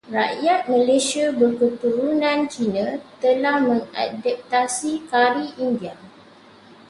[0.17, 2.87] Rakyat Malaysia berketurunan Cina
[3.23, 5.93] telah mengadaptasi Kari India.